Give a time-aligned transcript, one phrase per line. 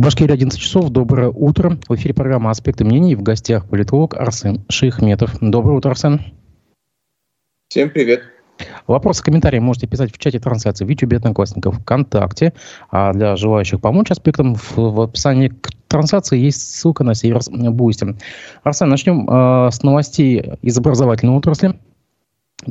[0.00, 0.88] Башкирии 11 часов.
[0.88, 1.78] Доброе утро.
[1.86, 3.14] В эфире программа «Аспекты мнений».
[3.14, 5.36] В гостях политолог Арсен Шаяхметов.
[5.42, 6.22] Доброе утро, Арсен.
[7.68, 8.22] Всем привет.
[8.86, 12.54] Вопросы, комментарии можете писать в чате трансляции в YouTube Одноклассников ВКонтакте.
[12.90, 18.16] А для желающих помочь аспектам в, в описании к трансляции есть ссылка на сервис Boosty.
[18.62, 21.78] Арсен, начнем э, с новостей из образовательной отрасли.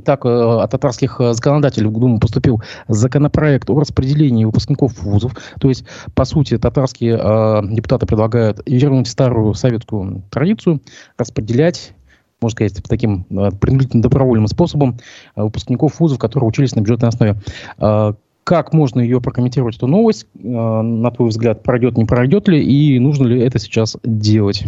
[0.04, 5.36] Так, э, от татарских э, законодателей в Думу поступил законопроект о распределении выпускников вузов.
[5.60, 10.82] То есть, по сути, татарские э, депутаты предлагают вернуть старую советскую традицию,
[11.18, 11.94] распределять
[12.42, 14.98] можно сказать, таким э, принудительно добровольным способом
[15.36, 17.36] э, выпускников вузов, которые учились на бюджетной основе.
[17.80, 18.14] Э,
[18.44, 20.26] как можно ее прокомментировать, эту новость?
[20.36, 24.66] Э, на твой взгляд, пройдет, не пройдет ли, и нужно ли это сейчас делать?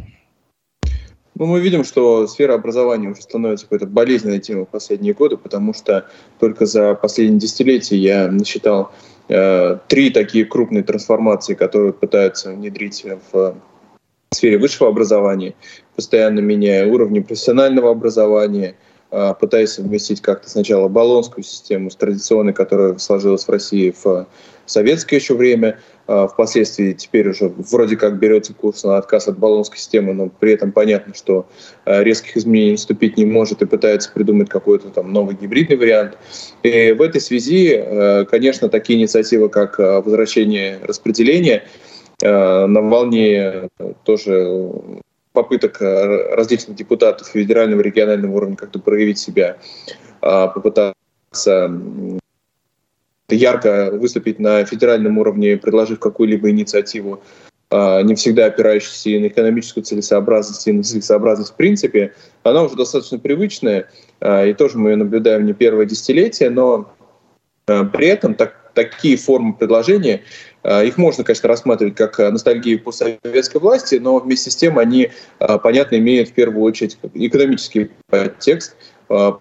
[1.41, 5.73] Ну, мы видим, что сфера образования уже становится какой-то болезненной темой в последние годы, потому
[5.73, 6.05] что
[6.39, 8.91] только за последние десятилетия я насчитал
[9.27, 13.55] э, три такие крупные трансформации, которые пытаются внедрить в
[14.29, 15.55] сфере высшего образования,
[15.95, 18.75] постоянно меняя уровни профессионального образования,
[19.09, 24.27] э, пытаясь совместить как-то сначала баллонскую систему с традиционной, которая сложилась в России в
[24.67, 25.79] советское еще время,
[26.27, 30.71] впоследствии теперь уже вроде как берется курс на отказ от баллонской системы, но при этом
[30.71, 31.47] понятно, что
[31.85, 36.17] а, резких изменений наступить не может и пытается придумать какой-то там новый гибридный вариант.
[36.63, 41.63] И в этой связи, а, конечно, такие инициативы, как возвращение распределения,
[42.21, 43.69] на волне
[44.03, 44.61] тоже
[45.33, 49.57] попыток различных депутатов федерального и регионального уровня как-то проявить себя,
[50.19, 50.93] попытаться
[53.35, 57.21] ярко выступить на федеральном уровне, предложив какую-либо инициативу,
[57.71, 63.17] а, не всегда опирающаяся на экономическую целесообразность и на целесообразность в принципе, она уже достаточно
[63.17, 66.91] привычная, а, и тоже мы ее наблюдаем не первое десятилетие, но
[67.67, 70.21] а, при этом так, такие формы предложения,
[70.63, 75.09] их можно, конечно, рассматривать как ностальгию по советской власти, но вместе с тем они,
[75.63, 78.75] понятно, имеют в первую очередь экономический подтекст,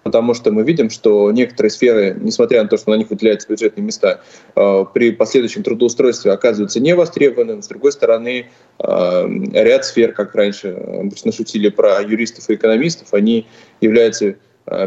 [0.03, 3.85] потому что мы видим, что некоторые сферы, несмотря на то, что на них выделяются бюджетные
[3.85, 4.21] места,
[4.55, 7.61] а, при последующем трудоустройстве оказываются не востребованными.
[7.61, 8.47] С другой стороны,
[8.79, 13.47] а, ряд сфер, как раньше обычно шутили про юристов и экономистов, они
[13.81, 14.37] являются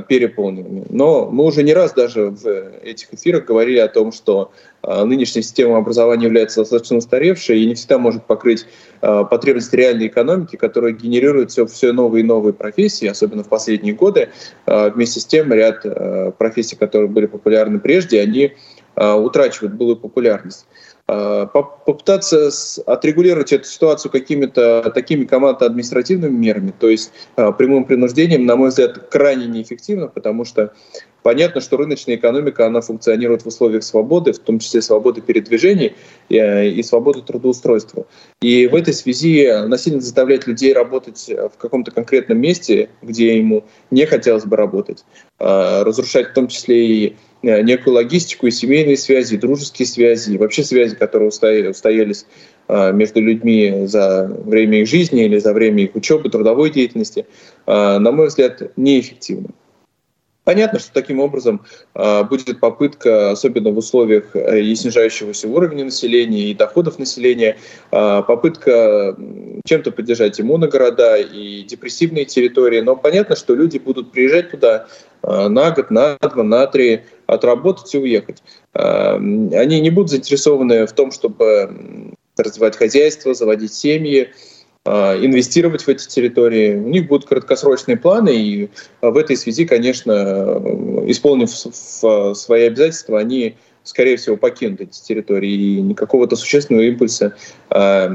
[0.08, 0.86] переполненными.
[0.90, 2.46] Но мы уже не раз даже в
[2.84, 4.52] этих эфирах говорили о том, что
[4.82, 8.66] э, нынешняя система образования является достаточно устаревшей и не всегда может покрыть
[9.02, 13.94] э, потребности реальной экономики, которая генерирует все, все новые и новые профессии, особенно в последние
[13.94, 14.30] годы.
[14.66, 15.84] Вместе с тем ряд
[16.38, 18.54] профессий, которые были популярны прежде, они
[18.96, 20.66] утрачивают былую популярность.
[21.06, 22.50] Э, попытаться
[22.86, 29.10] отрегулировать эту ситуацию какими-то такими командно-административными мерами, то есть э, прямым принуждением, на мой взгляд,
[29.10, 30.72] крайне неэффективно, потому что
[31.22, 35.94] понятно, что рыночная экономика, она функционирует в условиях свободы, в том числе свободы передвижений
[36.30, 38.06] и, э, и свободы трудоустройства.
[38.42, 44.06] И в этой связи насильно заставлять людей работать в каком-то конкретном месте, где ему не
[44.06, 45.04] хотелось бы работать,
[45.38, 50.64] разрушать в том числе и некую логистику и семейные связи, и дружеские связи, и вообще
[50.64, 52.26] связи, которые устоялись
[52.68, 57.26] э, между людьми за время их жизни или за время их учебы, трудовой деятельности,
[57.66, 59.50] э, на мой взгляд, неэффективны.
[60.44, 61.62] Понятно, что таким образом
[61.96, 67.58] э, будет попытка, особенно в условиях э, и снижающегося уровня населения, и доходов населения,
[67.92, 69.16] э, попытка
[69.66, 72.82] чем-то поддержать и моногорода, и депрессивные территории.
[72.82, 74.88] Но понятно, что люди будут приезжать туда
[75.22, 78.44] э, на год, на два, на три, отработать и уехать.
[78.74, 84.34] Они не будут заинтересованы в том, чтобы развивать хозяйство, заводить семьи,
[84.86, 86.76] инвестировать в эти территории.
[86.76, 88.70] У них будут краткосрочные планы, и
[89.02, 90.62] а, в этой связи, конечно,
[91.08, 97.36] исполнив свои обязательства, они скорее всего, покинут эти территории, и никакого-то существенного импульса
[97.70, 98.06] э,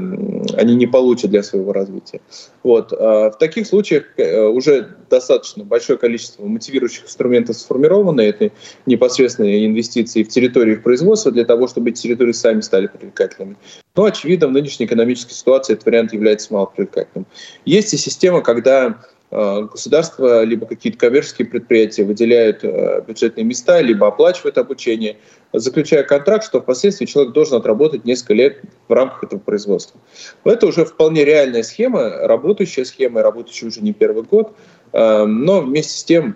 [0.57, 2.21] они не получат для своего развития.
[2.63, 2.91] Вот.
[2.91, 8.21] Э, в таких случаях э, уже достаточно большое количество мотивирующих инструментов сформировано.
[8.21, 8.51] Это
[8.85, 13.55] непосредственные инвестиции в территории их производства для того, чтобы эти территории сами стали привлекательными.
[13.95, 17.25] Но, очевидно, в нынешней экономической ситуации этот вариант является мало привлекательным.
[17.65, 18.97] Есть и система, когда
[19.31, 25.17] государство, либо какие-то коммерческие предприятия выделяют э, бюджетные места, либо оплачивают обучение,
[25.53, 29.99] заключая контракт, что впоследствии человек должен отработать несколько лет в рамках этого производства.
[30.45, 34.53] Это уже вполне реальная схема, работающая схема, работающая уже не первый год,
[34.93, 36.35] э, но вместе с тем,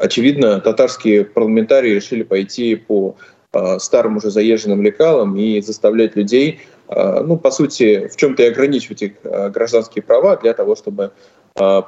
[0.00, 3.16] очевидно, татарские парламентарии решили пойти по
[3.78, 9.12] старым уже заезженным лекалам и заставлять людей, ну, по сути, в чем-то и ограничивать их
[9.22, 11.12] гражданские права для того, чтобы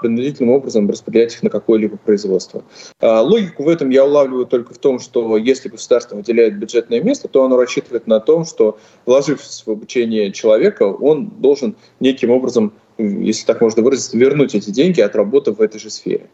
[0.00, 2.62] принудительным образом распределять их на какое-либо производство.
[3.00, 7.28] А, логику в этом я улавливаю только в том, что если государство выделяет бюджетное место,
[7.28, 13.46] то оно рассчитывает на том, что вложив в обучение человека, он должен неким образом, если
[13.46, 16.28] так можно выразиться, вернуть эти деньги, отработав в этой же сфере.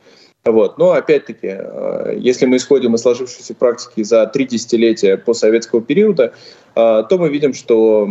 [0.47, 0.79] Вот.
[0.79, 6.33] Но опять-таки, э, если мы исходим из сложившейся практики за три десятилетия постсоветского периода,
[6.77, 8.09] э, то мы видим, что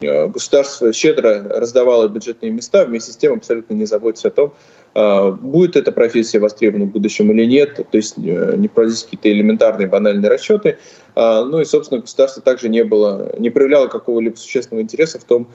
[0.00, 4.52] э, государство щедро раздавало бюджетные места, вместе с тем абсолютно не заботится о том,
[4.92, 10.28] будет эта профессия востребована в будущем или нет, то есть не проводить какие-то элементарные банальные
[10.28, 10.78] расчеты.
[11.14, 15.46] Ну и, собственно, государство также не было, не проявляло какого-либо существенного интереса в том,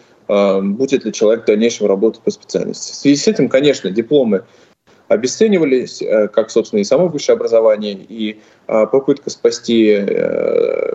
[0.78, 2.94] будет ли человек в дальнейшем работать по специальности.
[2.94, 4.46] В связи с этим, конечно, дипломы
[5.08, 10.94] обесценивались, э, как, собственно, и само высшее образование, и а, попытка спасти э,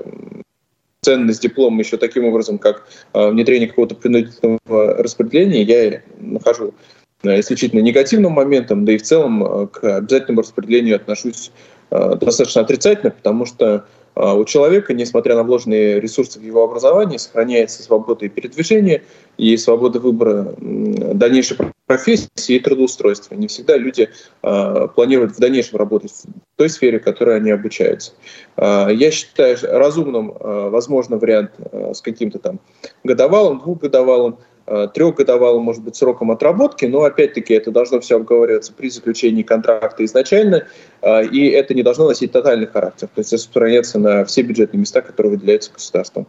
[1.02, 4.58] ценность диплома еще таким образом, как а, внедрение какого-то принудительного
[4.96, 6.74] распределения, я нахожу
[7.22, 11.50] э, исключительно негативным моментом, да и в целом к обязательному распределению отношусь
[11.90, 13.84] достаточно отрицательно, потому что
[14.20, 19.02] у человека, несмотря на вложенные ресурсы в его образовании, сохраняется свобода и передвижения,
[19.38, 21.56] и свобода выбора дальнейшей
[21.86, 23.34] профессии и трудоустройства.
[23.34, 24.10] Не всегда люди
[24.42, 28.12] э, планируют в дальнейшем работать в той сфере, в которой они обучаются.
[28.56, 32.60] Э, я считаю разумным, э, возможно, вариант с каким-то там
[33.02, 39.42] годовалым, двухгодовалым, трехгодовалым, может быть, сроком отработки, но опять-таки это должно все обговариваться при заключении
[39.42, 40.66] контракта изначально,
[41.02, 45.00] э, и это не должно носить тотальный характер, то есть распространяться на все бюджетные места,
[45.02, 46.26] которые выделяются государством.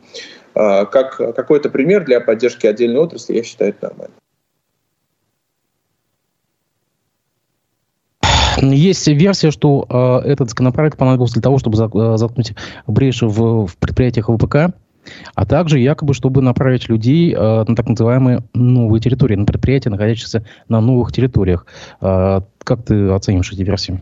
[0.56, 4.16] Э, как какой-то пример для поддержки отдельной отрасли, я считаю это нормально.
[8.62, 12.54] Есть версия, что э, этот законопроект понадобился для того, чтобы заткнуть
[12.86, 14.76] бреши в, в предприятиях ВПК,
[15.36, 20.46] а также якобы, чтобы направить людей э, на так называемые новые территории, на предприятия, находящиеся
[20.68, 21.66] на новых территориях.
[22.02, 24.02] Э, как ты оцениваешь эти версии?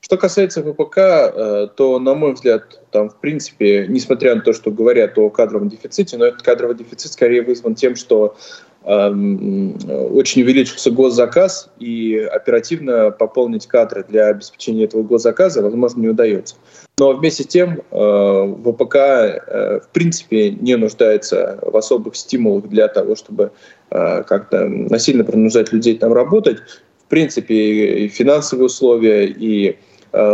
[0.00, 4.70] Что касается ВПК, э, то, на мой взгляд, там, в принципе, несмотря на то, что
[4.70, 8.36] говорят о кадровом дефиците, но этот кадровый дефицит скорее вызван тем, что
[8.84, 16.54] очень увеличился госзаказ, и оперативно пополнить кадры для обеспечения этого госзаказа, возможно, не удается.
[16.98, 22.88] Но вместе с тем э, ВПК э, в принципе не нуждается в особых стимулах для
[22.88, 23.52] того, чтобы
[23.90, 26.56] э, как-то насильно принуждать людей там работать.
[27.04, 29.78] В принципе, и финансовые условия, и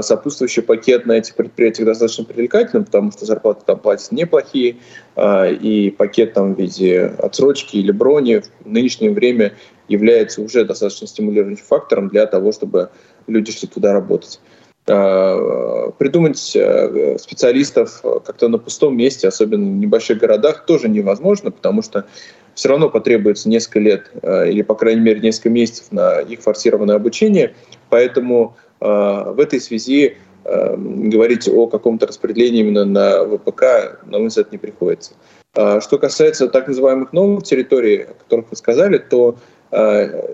[0.01, 4.77] сопутствующий пакет на этих предприятиях достаточно привлекательным, потому что зарплаты там платят неплохие,
[5.21, 9.55] и пакет там в виде отсрочки или брони в нынешнее время
[9.89, 12.91] является уже достаточно стимулирующим фактором для того, чтобы
[13.27, 14.41] люди шли туда работать.
[14.85, 22.05] Придумать специалистов как-то на пустом месте, особенно в небольших городах, тоже невозможно, потому что
[22.55, 27.55] все равно потребуется несколько лет или, по крайней мере, несколько месяцев на их форсированное обучение.
[27.91, 34.59] Поэтому в этой связи говорить о каком-то распределении именно на ВПК, на мой взгляд, не
[34.59, 35.13] приходится.
[35.53, 39.37] Что касается так называемых новых территорий, о которых вы сказали, то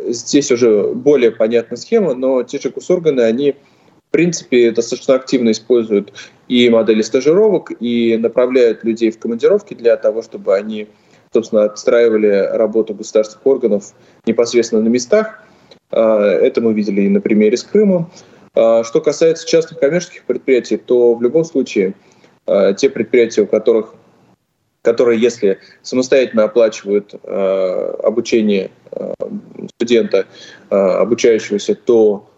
[0.06, 3.56] здесь уже более понятна схема, но те же госорганы, они
[4.08, 6.12] в принципе, достаточно активно используют
[6.48, 10.88] и модели стажировок, и направляют людей в командировки для того, чтобы они,
[11.32, 13.92] собственно, отстраивали работу государственных органов
[14.24, 15.42] непосредственно на местах.
[15.90, 18.10] А, это мы видели и на примере с Крымом.
[18.54, 21.92] А, что касается частных коммерческих предприятий, то в любом случае
[22.46, 23.94] а, те предприятия, у которых
[24.80, 28.70] которые, если самостоятельно оплачивают обучение
[29.74, 30.24] студента,
[30.70, 32.30] обучающегося, то,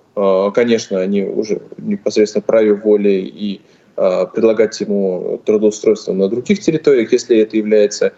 [0.55, 3.61] конечно, они уже непосредственно праве воли и
[3.97, 8.13] предлагать ему трудоустройство на других территориях, если это является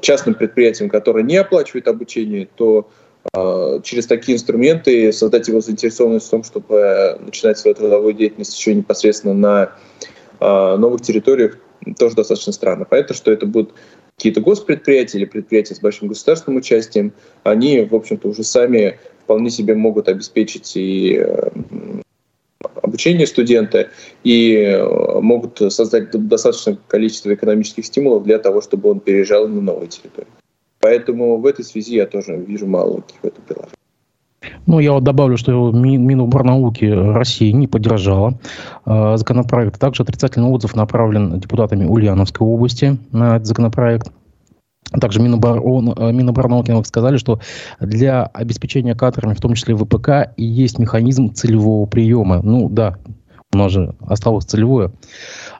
[0.00, 2.88] частным предприятием, которое не оплачивает обучение, то
[3.32, 8.74] а, через такие инструменты создать его заинтересованность в том, чтобы начинать свою трудовую деятельность еще
[8.74, 9.72] непосредственно на
[10.40, 11.58] а, новых территориях,
[11.98, 12.84] тоже достаточно странно.
[12.84, 13.74] Понятно, что это будут
[14.18, 17.12] какие-то госпредприятия или предприятия с большим государственным участием,
[17.44, 21.50] они, в общем-то, уже сами вполне себе могут обеспечить и э,
[22.82, 23.90] обучение студента
[24.24, 29.88] и э, могут создать достаточное количество экономических стимулов для того, чтобы он переезжал на новые
[29.88, 30.26] территории.
[30.80, 33.77] Поэтому в этой связи я тоже вижу мало в этом приложении.
[34.66, 38.38] Ну, я вот добавлю, что Миноборнауки России не поддержала
[38.86, 39.80] э, законопроект.
[39.80, 44.12] Также отрицательный отзыв направлен депутатами Ульяновской области на этот законопроект.
[45.00, 47.40] Также Миноборон, э, Миноборнауки сказали, что
[47.80, 52.40] для обеспечения кадрами, в том числе ВПК, есть механизм целевого приема.
[52.42, 52.96] Ну да,
[53.52, 54.92] у нас же осталось целевое.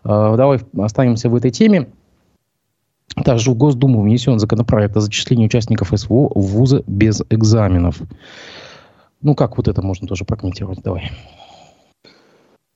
[0.04, 1.88] Э, давай останемся в этой теме.
[3.24, 8.00] Также в Госдуму внесен законопроект о зачислении участников СВО в вузы без экзаменов.
[9.20, 10.80] Ну, как вот это можно тоже прокомментировать?
[10.82, 11.10] Давай.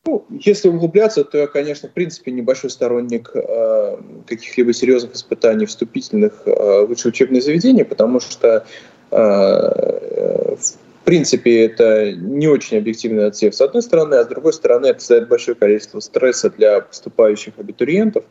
[0.05, 3.97] Ну, если углубляться, то я, конечно, в принципе, небольшой сторонник э,
[4.27, 8.67] каких-либо серьезных испытаний вступительных э, высших учебных заведений, потому что,
[9.13, 14.87] э, в принципе, это не очень объективный отсев с одной стороны, а с другой стороны,
[14.87, 18.25] это создает большое количество стресса для поступающих абитуриентов.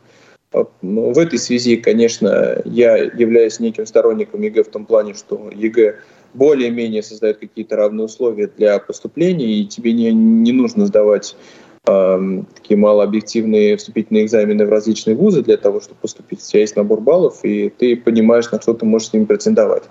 [0.82, 5.96] В этой связи, конечно, я являюсь неким сторонником ЕГЭ в том плане, что ЕГЭ
[6.34, 11.36] более-менее создает какие-то равные условия для поступления, и тебе не, не нужно сдавать
[11.84, 16.38] такие малообъективные вступительные экзамены в различные вузы для того, чтобы поступить.
[16.38, 19.82] У тебя есть набор баллов, и ты понимаешь, на что ты можешь с ними претендовать.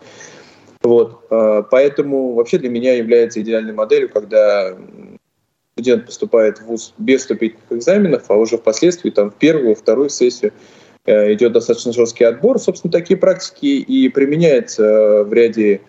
[0.83, 1.25] Вот.
[1.29, 4.73] А, поэтому вообще для меня является идеальной моделью, когда
[5.73, 10.53] студент поступает в ВУЗ без вступительных экзаменов, а уже впоследствии там, в первую, вторую сессию
[11.05, 12.59] э, идет достаточно жесткий отбор.
[12.59, 15.79] Собственно, такие практики и применяются э, в ряде э,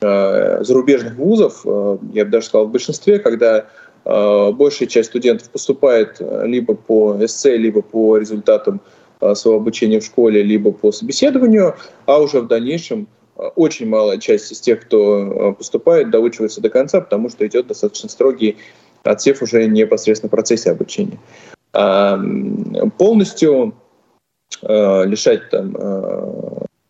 [0.00, 1.64] зарубежных вузов,
[2.12, 3.66] я бы даже сказал, в большинстве, когда
[4.08, 8.80] Э, большая часть студентов поступает э, либо по эссе, либо по результатам
[9.20, 11.76] э, своего обучения в школе, либо по собеседованию,
[12.06, 13.06] а уже в дальнейшем
[13.54, 18.56] очень малая часть из тех, кто поступает, доучивается до конца, потому что идет достаточно строгий
[19.04, 21.20] отсев уже непосредственно в процессе обучения.
[21.72, 22.18] А,
[22.98, 23.74] полностью
[24.60, 25.76] лишать там,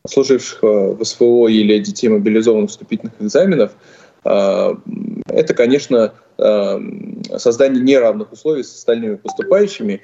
[0.09, 3.73] служивших в СВО или детей мобилизованных вступительных экзаменов–
[4.25, 4.77] а,
[5.29, 6.81] это, конечно, а,
[7.37, 10.01] создание неравных условий с остальными поступающими,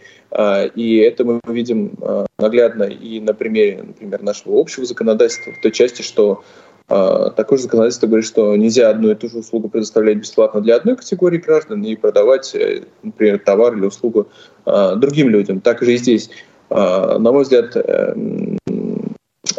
[0.75, 1.92] и это мы видим
[2.38, 6.42] наглядно и на примере, например, нашего общего законодательства в той части, что
[6.87, 10.96] такое же законодательство говорит, что нельзя одну и ту же услугу предоставлять бесплатно для одной
[10.96, 14.28] категории граждан и продавать, э, например, товар или услугу
[14.66, 15.61] другим людям.
[15.61, 16.30] Так же и здесь.
[16.68, 18.14] На мой взгляд, э,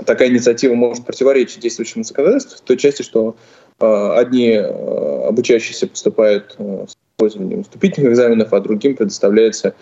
[0.06, 3.36] такая инициатива может противоречить действующему законодательству в той части, что
[3.80, 9.74] Э, одни э, обучающиеся поступают э, с использованием вступительных экзаменов, а другим предоставляются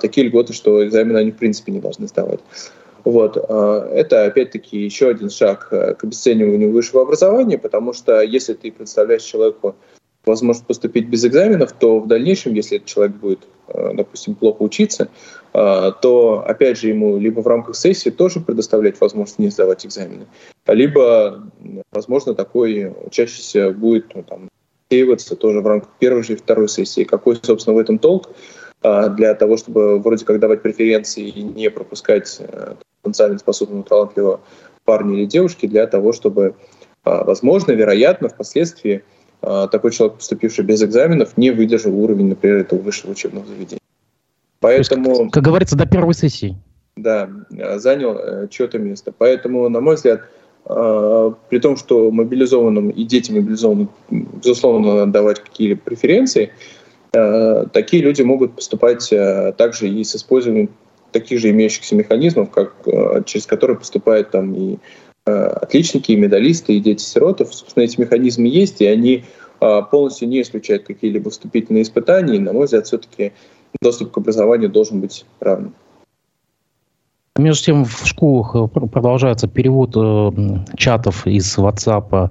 [0.00, 2.40] такие льготы, что экзамены они в принципе не должны сдавать.
[3.04, 3.36] Вот.
[3.36, 9.76] Это, опять-таки, еще один шаг к обесцениванию высшего образования, потому что если ты представляешь человеку
[10.24, 15.08] возможность поступить без экзаменов, то в дальнейшем, если этот человек будет, допустим, плохо учиться,
[15.52, 20.26] то, опять же, ему либо в рамках сессии тоже предоставлять возможность не сдавать экзамены,
[20.66, 21.42] либо,
[21.90, 24.48] возможно, такой учащийся будет ну, там,
[24.92, 27.04] отсеиваться тоже в рамках первой же и второй сессии.
[27.04, 28.30] Какой, собственно, в этом толк
[28.82, 34.40] а, для того, чтобы вроде как давать преференции и не пропускать а, потенциально способного, талантливого
[34.84, 36.54] парня или девушки для того, чтобы,
[37.04, 42.80] а, возможно, вероятно, впоследствии а, такой человек, поступивший без экзаменов, не выдержал уровень, например, этого
[42.80, 43.80] высшего учебного заведения.
[44.60, 45.08] Поэтому...
[45.10, 46.56] Есть, как, как говорится, до первой сессии.
[46.96, 47.28] Да,
[47.76, 49.12] занял э, чье-то место.
[49.16, 50.22] Поэтому, на мой взгляд,
[50.64, 56.52] а, при том, что мобилизованным и детям мобилизованным, безусловно, надо давать какие-либо преференции,
[57.14, 60.70] а, такие люди могут поступать а, также и с использованием
[61.10, 62.74] таких же имеющихся механизмов, как,
[63.26, 64.78] через которые поступают там и
[65.24, 67.54] отличники, и медалисты, и дети-сиротов.
[67.54, 69.24] Собственно, эти механизмы есть, и они
[69.90, 72.36] полностью не исключают какие-либо вступительные испытания.
[72.36, 73.32] И, на мой взгляд, все-таки
[73.80, 75.74] доступ к образованию должен быть равным.
[77.38, 82.30] Между тем, в школах э, продолжается перевод э, чатов из WhatsApp.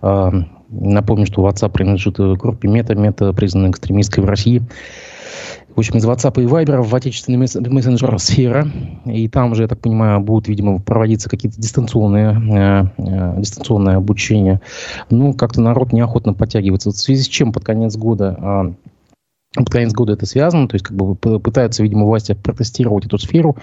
[0.00, 0.30] Э,
[0.70, 4.62] напомню, что WhatsApp принадлежит группе Мета, Мета признана экстремистской в России.
[5.74, 8.68] В общем, из WhatsApp и Viber в отечественный мессенджер «Сфера».
[9.06, 14.60] И там же, я так понимаю, будут, видимо, проводиться какие-то дистанционные, э, э, дистанционное обучение.
[15.10, 16.90] Ну, как-то народ неохотно подтягивается.
[16.90, 18.89] В связи с чем под конец года э,
[19.54, 23.56] под конец года это связано, то есть как бы пытаются, видимо, власти протестировать эту сферу.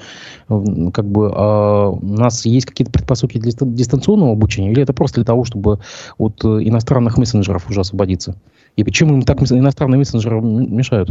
[0.47, 5.25] Как бы а у нас есть какие-то предпосылки для дистанционного обучения, или это просто для
[5.25, 5.79] того, чтобы
[6.17, 8.35] от иностранных мессенджеров уже освободиться?
[8.75, 11.09] И почему им так иностранные мессенджеры мешают?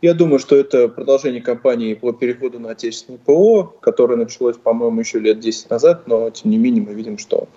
[0.00, 5.18] Я думаю, что это продолжение кампании по переходу на отечественное ПО, которое началось, по-моему, еще
[5.18, 7.48] лет 10 назад, но тем не менее мы видим, что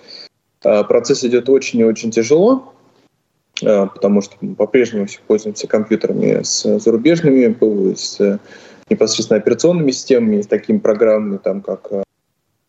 [0.63, 2.73] а, процесс идет очень и очень тяжело.
[3.63, 7.55] А, потому что мы по-прежнему все пользуемся компьютерами с зарубежными,
[7.95, 8.39] с
[8.89, 12.03] непосредственно операционными системами, с такими программами, там, как э,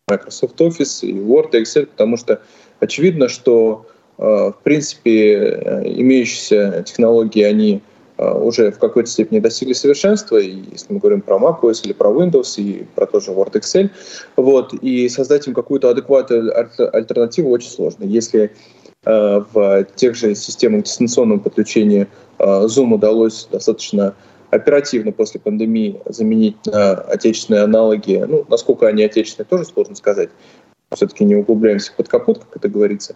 [0.07, 2.41] Microsoft Office и Word и Excel, потому что
[2.79, 3.85] очевидно, что
[4.17, 7.81] э, в принципе э, имеющиеся технологии, они
[8.15, 12.61] уже в какой-то степени достигли совершенства, и если мы говорим про macOS или про Windows,
[12.61, 13.89] и про тоже Word Excel,
[14.37, 16.53] вот, и создать им какую-то адекватную
[16.95, 18.03] альтернативу очень сложно.
[18.03, 18.51] Если
[18.83, 22.07] Э, в тех же системах дистанционного подключения
[22.39, 24.15] э, Zoom удалось достаточно
[24.49, 28.23] оперативно после пандемии заменить на отечественные аналоги.
[28.27, 30.29] Ну, насколько они отечественные, тоже сложно сказать.
[30.93, 33.15] Все-таки не углубляемся под капот, как это говорится.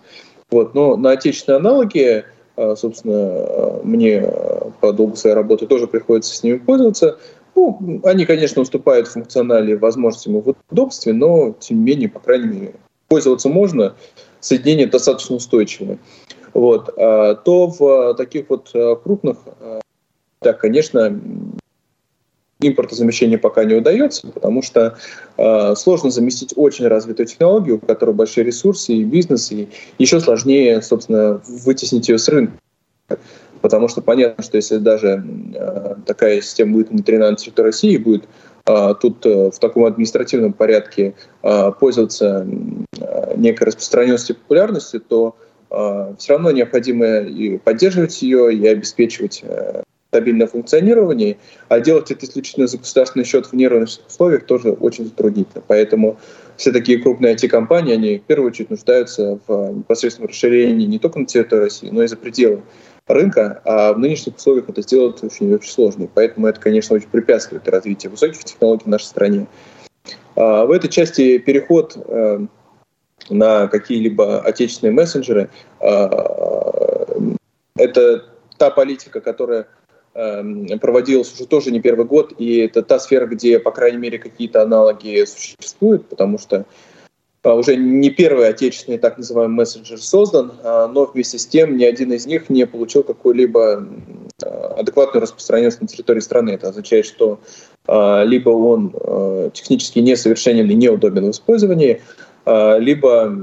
[0.50, 0.74] Вот.
[0.74, 2.26] Но на отечественные аналоги
[2.76, 4.24] собственно, мне
[4.82, 7.18] по долгу своей работы тоже приходится с ними пользоваться.
[7.56, 12.48] Ну, они, конечно, уступают функционале возможностям и в удобстве, но, тем не менее, по крайней
[12.48, 12.74] мере,
[13.08, 13.96] пользоваться можно,
[14.40, 15.98] соединение достаточно устойчивое.
[16.54, 16.96] Вот.
[16.96, 18.72] То в таких вот
[19.04, 19.38] крупных,
[20.42, 21.20] да, конечно,
[22.60, 24.98] импортозамещение пока не удается, потому что
[25.38, 30.82] э, сложно заместить очень развитую технологию, у которой большие ресурсы и бизнес, и еще сложнее,
[30.82, 32.58] собственно, вытеснить ее с рынка.
[33.62, 38.24] Потому что понятно, что если даже э, такая система будет внедрена на территории России, будет
[38.24, 38.28] э,
[39.00, 42.46] тут э, в таком административном порядке э, пользоваться
[43.00, 45.36] э, некой распространенностью и популярностью, то
[45.70, 51.38] э, все равно необходимо и поддерживать ее, и обеспечивать э, стабильное функционирование,
[51.70, 55.64] а делать это исключительно за государственный счет в нерыночных условиях тоже очень затруднительно.
[55.66, 56.18] Поэтому
[56.56, 61.26] все такие крупные IT-компании, они в первую очередь нуждаются в непосредственном расширении не только на
[61.26, 62.62] территории России, но и за пределы
[63.08, 66.04] рынка, а в нынешних условиях это сделать очень, очень сложно.
[66.04, 69.48] И поэтому это, конечно, очень препятствует развитию высоких технологий в нашей стране.
[70.36, 72.40] А в этой части переход э,
[73.30, 75.50] на какие-либо отечественные мессенджеры
[75.80, 77.08] а,–
[77.76, 78.26] это
[78.58, 79.68] та политика, которая
[80.20, 84.18] Эм, проводилась уже тоже не первый год, и это та сфера, где, по крайней мере,
[84.18, 86.66] какие-то аналоги существуют, потому что
[87.54, 92.12] уже не первый отечественный так называемый мессенджер создан, а, но вместе с тем ни один
[92.12, 93.88] из них не получил какую-либо
[94.78, 96.52] адекватную распространенность на территории страны.
[96.52, 97.40] Это означает, что
[97.88, 98.92] а, либо он
[99.54, 102.02] технически несовершенен и неудобен в использовании,
[102.46, 103.38] либо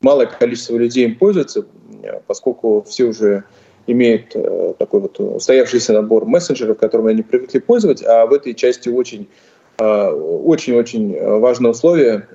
[0.00, 1.66] малое количество людей им пользуется,
[2.26, 3.44] поскольку все уже
[3.88, 8.88] имеет э, такой вот устоявшийся набор мессенджеров, которыми они привыкли пользоваться, а в этой части
[8.88, 9.28] очень
[9.78, 12.26] очень-очень важное условие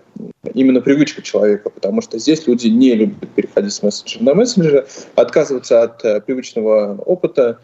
[0.53, 5.83] именно привычка человека, потому что здесь люди не любят переходить с мессенджера на мессенджеры, отказываться
[5.83, 7.59] от э, привычного опыта,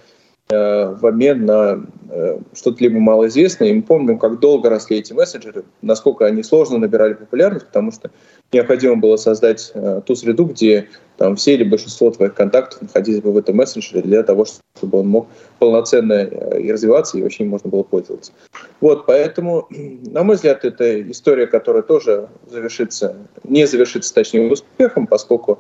[0.49, 3.69] в обмен на э, что-то либо малоизвестное.
[3.69, 8.11] И мы помним, как долго росли эти мессенджеры, насколько они сложно набирали популярность, потому что
[8.53, 10.87] необходимо было создать э, ту среду, где
[11.17, 15.07] там все или большинство твоих контактов находились бы в этом мессенджере для того, чтобы он
[15.09, 15.27] мог
[15.59, 18.31] полноценно и развиваться, и вообще им можно было пользоваться.
[18.79, 25.59] Вот, поэтому, на мой взгляд, это история, которая тоже завершится, не завершится, точнее, успехом, поскольку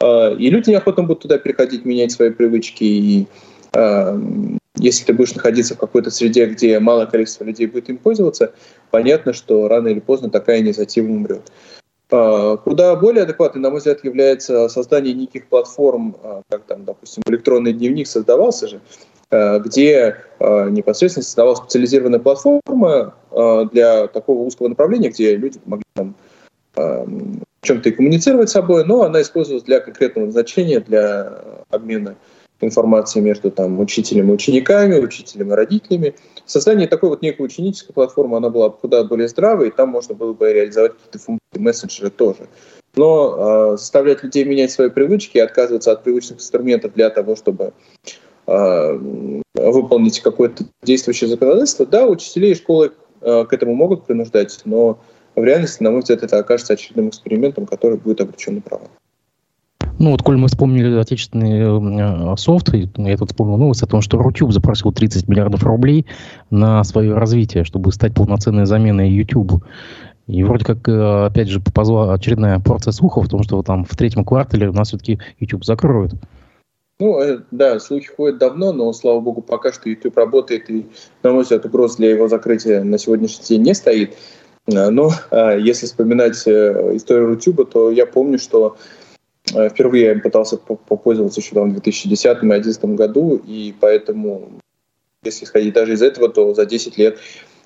[0.00, 3.26] э, и люди неохотно будут туда переходить, менять свои привычки, и
[3.74, 8.52] если ты будешь находиться в какой-то среде, где малое количество людей будет им пользоваться,
[8.90, 11.50] понятно, что рано или поздно такая инициатива умрет.
[12.12, 17.22] Э, куда более адекватной, на мой взгляд, является создание неких платформ, э, как там, допустим,
[17.26, 18.80] электронный дневник создавался же,
[19.30, 23.14] э, где непосредственно создавалась специализированная платформа
[23.72, 26.14] для такого узкого направления, где люди могли там
[26.74, 31.32] эм, чем-то и коммуницировать с собой, но она использовалась для конкретного назначения, для
[31.70, 32.16] обмена
[32.64, 36.14] информации между там, учителем и учениками, учителем и родителями.
[36.46, 40.32] Создание такой вот некой ученической платформы, она была куда более здравой, и там можно было
[40.32, 42.48] бы реализовать какие-то функции мессенджера тоже.
[42.94, 47.72] Но э, заставлять людей менять свои привычки и отказываться от привычных инструментов для того, чтобы
[48.46, 48.98] э,
[49.54, 54.98] выполнить какое-то действующее законодательство, да, учителей и школы э, к этому могут принуждать, но
[55.34, 58.88] в реальности, на мой взгляд, это окажется очередным экспериментом, который будет обречен на провал.
[60.02, 64.18] Ну вот, коль мы вспомнили отечественный э, софт, я тут вспомнил новость о том, что
[64.18, 66.06] Рутюб запросил 30 миллиардов рублей
[66.50, 69.62] на свое развитие, чтобы стать полноценной заменой YouTube.
[70.26, 73.96] И вроде как, э, опять же, поползла очередная порция слухов о том, что там в
[73.96, 76.14] третьем квартале у нас все-таки YouTube закроют.
[76.98, 80.84] Ну, э, да, слухи ходят давно, но, слава богу, пока что YouTube работает, и,
[81.22, 84.16] на мой взгляд, угроз для его закрытия на сегодняшний день не стоит.
[84.66, 89.01] Но если вспоминать историю Рутюба, то я помню, что Э,
[89.70, 94.50] впервые я пытался попользоваться еще там, в 2010 и 2011 году, и поэтому,
[95.22, 97.18] если исходить даже из этого, то за 10 лет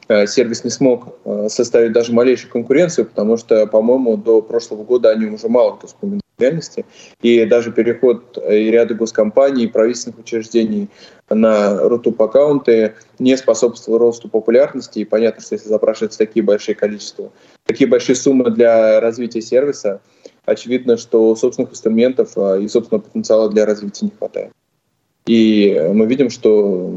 [0.09, 5.11] э, сервис не смог э, составить даже малейшую конкуренцию, потому что, по-моему, до прошлого года
[5.11, 6.85] они уже мало кто вспоминал в реальности.
[7.23, 10.89] И даже переход и ряда госкомпаний и правительственных учреждений
[11.31, 15.01] на Рутуб аккаунты не способствовал росту популярности.
[15.01, 17.33] И понятно, что если запрашиваются такие большие количества,
[17.65, 20.01] такие большие суммы для развития сервиса,
[20.47, 24.53] очевидно, что собственных инструментов а, и собственного потенциала для развития не хватает.
[25.27, 26.95] И мы видим, что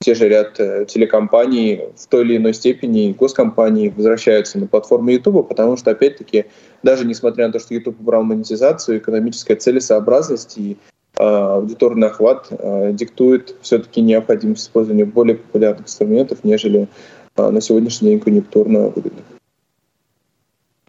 [0.00, 5.48] те же ряд э, телекомпаний в той или иной степени, госкомпании возвращаются на платформу YouTube,
[5.48, 6.46] потому что, опять-таки,
[6.82, 10.76] даже несмотря на то, что YouTube убрал монетизацию, экономическая целесообразность и
[11.18, 16.88] э, аудиторный охват э, диктует все-таки необходимость использования более популярных инструментов, нежели
[17.36, 19.24] э, на сегодняшний день конъюнктурно выгодных.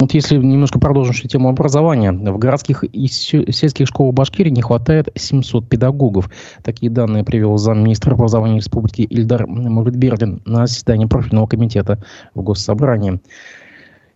[0.01, 5.67] Вот если немножко продолжим тему образования, в городских и сельских школах Башкирии не хватает 700
[5.67, 6.29] педагогов.
[6.63, 12.01] Такие данные привел замминистра образования республики Ильдар Муритбердин на заседании профильного комитета
[12.33, 13.19] в Госсобрании.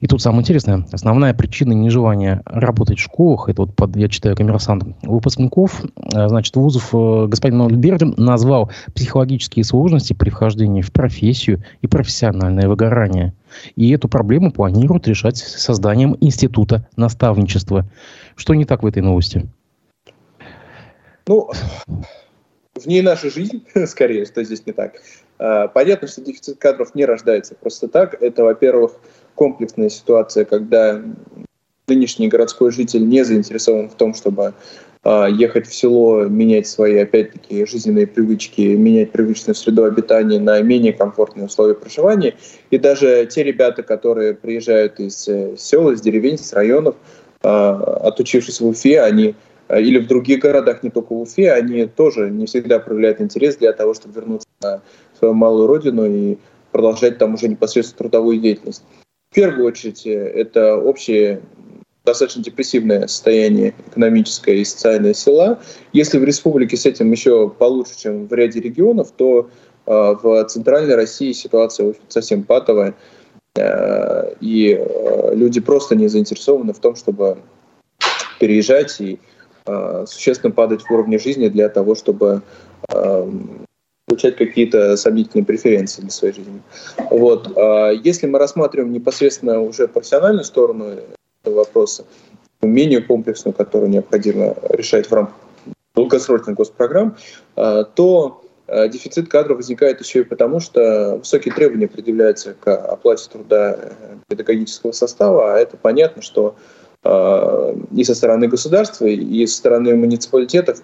[0.04, 4.36] И тут самое интересное, основная причина нежелания работать в школах, это вот под, я читаю
[4.36, 11.63] коммерсант, выпускников, э, значит, вузов э, господин Ольбердин назвал психологические сложности при вхождении в профессию
[11.82, 13.34] и профессиональное выгорание.
[13.78, 17.86] И эту проблему планируют решать созданием института наставничества.
[18.36, 19.48] Что не так в этой новости?
[21.28, 21.50] Ну,
[22.76, 24.96] в ней наша жизнь, скорее, что здесь не так.
[25.39, 28.22] Э, понятно, что дефицит кадров не рождается просто так.
[28.22, 28.92] Это, во-первых,
[29.36, 31.02] комплексная ситуация, когда
[31.88, 34.54] нынешний городской житель не заинтересован в том, чтобы
[35.04, 40.93] э, ехать в село, менять свои, опять-таки, жизненные привычки, менять привычную среду обитания на менее
[40.93, 42.36] комфортные условия проживания.
[42.72, 46.96] И даже те ребята, которые приезжают из э, сел, из деревень, из районов,
[47.43, 49.36] э, отучившись в Уфе, они
[49.69, 53.72] или в других городах, не только в Уфе, они тоже не всегда проявляют интерес для
[53.72, 54.82] того, чтобы вернуться на
[55.17, 56.38] свою малую родину и
[56.72, 58.84] продолжать там уже непосредственно трудовую деятельность.
[59.34, 61.41] В первую очередь, э, это общее
[62.06, 65.60] достаточно депрессивное состояние экономическое и социальное села.
[65.91, 69.50] Если в республике с этим еще получше, чем в ряде регионов, то
[69.88, 72.93] э, в центральной России ситуация совсем патовая,
[73.56, 77.39] э, и э, люди просто не заинтересованы в том, чтобы
[78.39, 79.19] переезжать и
[79.65, 82.43] э, существенно падать в уровне жизни для того, чтобы
[82.88, 83.32] э,
[84.13, 86.62] получать какие-то сомнительные преференции для своей жизни.
[87.10, 87.58] Вот.
[87.58, 90.86] А если мы рассматриваем непосредственно уже профессиональную сторону
[91.43, 92.06] этого вопроса,
[92.62, 95.36] менее комплексную, которую необходимо решать в рамках
[95.95, 97.17] долгосрочных госпрограмм,
[97.56, 103.30] а, то а, дефицит кадров возникает еще и потому, что высокие требования предъявляются к оплате
[103.32, 106.56] труда э, педагогического состава, а это понятно, что
[107.91, 110.82] и со стороны государства, и со стороны муниципалитетов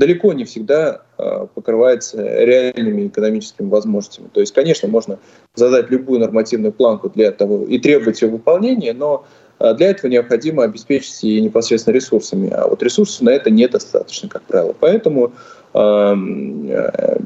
[0.00, 4.28] далеко не всегда а, покрывается реальными экономическими возможностями.
[4.32, 5.18] То есть, конечно, можно
[5.54, 9.26] задать любую нормативную планку для того и требовать ее выполнения, но
[9.58, 12.50] а, для этого необходимо обеспечить и непосредственно ресурсами.
[12.50, 14.74] А вот ресурсов на это недостаточно, как правило.
[14.78, 15.32] Поэтому
[15.74, 16.16] э,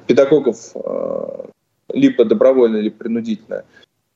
[0.06, 0.74] педагогов
[1.92, 3.64] либо добровольно, либо принудительно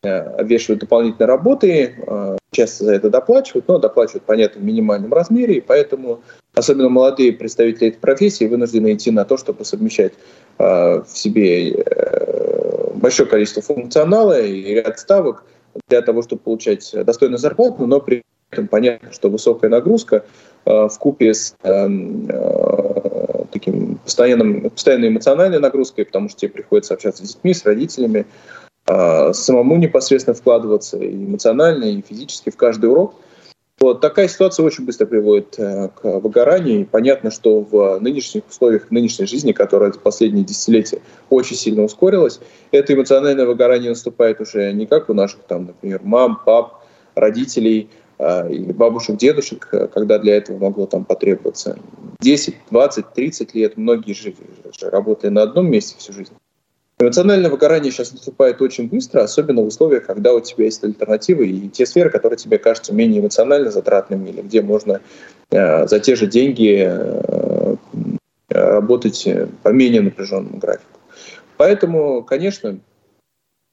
[0.03, 5.59] э, обвешивают дополнительные работы, э, часто за это доплачивают, но доплачивают, понятно, в минимальном размере,
[5.59, 6.23] и поэтому
[6.59, 10.13] особенно молодые представители этой профессии вынуждены идти на то, чтобы совмещать
[10.59, 15.45] э, в себе э, большое количество функционала и ряд ставок
[15.89, 20.25] для того, чтобы получать достойную зарплату, но при этом понятно, что высокая нагрузка
[20.65, 26.95] э, в купе с э, э, таким постоянным, постоянной эмоциональной нагрузкой, потому что тебе приходится
[26.95, 28.27] общаться с детьми, с родителями,
[28.89, 33.15] э, самому непосредственно вкладываться и эмоционально, и физически в каждый урок–
[33.81, 36.81] вот такая ситуация очень быстро приводит э, к выгоранию.
[36.81, 42.41] И понятно, что в нынешних условиях нынешней жизни, которая за последние десятилетия очень сильно ускорилась,
[42.73, 47.89] это эмоциональное выгорание наступает уже не как у наших, там, например, мам, пап, родителей,
[48.19, 51.79] э, или бабушек, дедушек, э, когда для этого могло там потребоваться
[52.21, 53.77] 10, 20, 30 лет.
[53.77, 54.35] Многие же,
[54.77, 56.33] же работали на одном месте всю жизнь.
[57.01, 61.69] Эмоциональное выгорание сейчас наступает очень быстро, особенно в условиях, когда у тебя есть альтернативы и
[61.69, 65.01] те сферы, которые тебе кажутся менее эмоционально затратными или где можно
[65.51, 67.77] э, за те же деньги э,
[68.49, 69.29] работать
[69.63, 70.99] по менее напряженному графику.
[71.57, 72.81] Поэтому, конечно,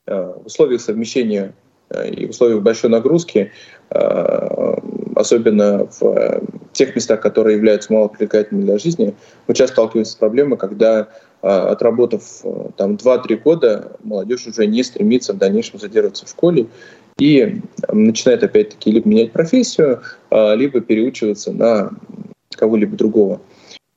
[0.06, 1.54] э, в условиях совмещения
[1.90, 3.52] э, и в условиях большой нагрузки,
[3.90, 4.76] э,
[5.16, 6.42] особенно в
[6.74, 9.16] тех местах, которые являются малопривлекательными для жизни,
[9.48, 11.08] мы часто сталкиваемся с проблемой, когда
[11.46, 16.68] отработав э, там 2-3 года, молодежь уже не стремится в дальнейшем задерживаться в школе
[17.20, 21.92] и начинает опять-таки либо менять профессию, а, либо переучиваться на
[22.50, 23.42] кого-либо другого.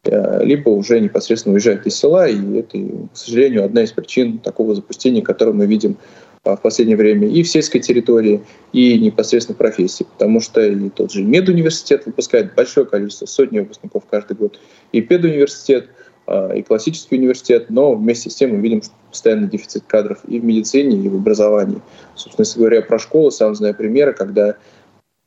[0.05, 2.79] Э, либо уже непосредственно уезжает из села, и это,
[3.13, 5.97] к сожалению, одна из причин такого запустения, которое мы видим
[6.45, 10.89] а, в последнее время и в сельской территории, и непосредственно в профессии, потому что и
[10.91, 14.61] тот же медуниверситет выпускает большое количество, сотни выпускников каждый год,
[14.93, 16.08] и педуниверситет, а,
[16.55, 20.99] и классический университет, но вместе с тем мы видим постоянный дефицит кадров и в медицине,
[20.99, 21.81] и в образовании.
[22.15, 24.57] Собственно, если говоря про школу, сам знаю примеры, когда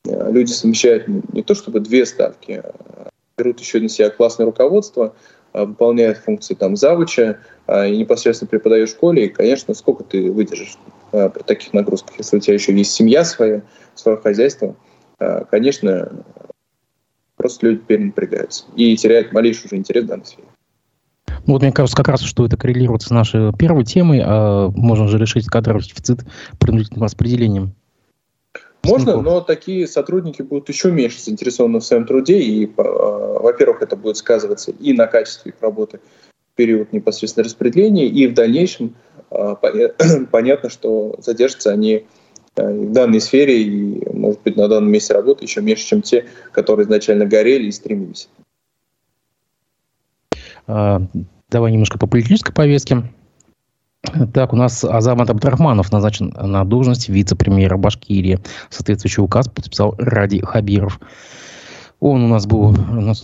[0.08, 5.16] а, люди совмещают не то чтобы две ставки, а берут еще на себя классное руководство,
[5.54, 10.78] выполняют функции там завуча и непосредственно преподаешь в школе, и, конечно, сколько ты выдержишь
[11.12, 13.62] при таких нагрузках, если у тебя еще есть семья своя,
[13.96, 14.76] свое хозяйство,
[15.50, 16.24] конечно,
[17.36, 20.48] просто люди перенапрягаются и теряют малейший уже интерес в данной сфере.
[21.45, 25.17] Вот мне кажется, как раз, что это коррелирует с нашей первой темой, а можно же
[25.17, 26.19] решить кадровый дефицит
[26.60, 27.73] принудительным распределением.
[28.84, 34.17] Можно, но такие сотрудники будут еще меньше заинтересованы в своем труде, и, во-первых, это будет
[34.17, 35.99] сказываться и на качестве их работы
[36.51, 38.95] в период непосредственно распределения, и в дальнейшем
[40.32, 42.06] понятно, что задержатся они
[42.56, 46.86] в данной сфере и, может быть, на данном месте работы еще меньше, чем те, которые
[46.86, 48.30] изначально горели и стремились.
[50.67, 51.02] А,
[51.50, 53.04] давай немножко по политической повестке.
[54.34, 58.39] Так, у нас Азамат Абдрахманов назначен на должность вице-премьера Башкирии.
[58.69, 61.00] Соответствующий указ подписал Ради Хабиров.
[62.00, 62.76] Он у нас был,